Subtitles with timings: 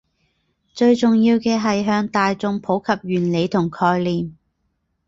[0.73, 4.35] 最重要嘅係向大衆普及原理同概念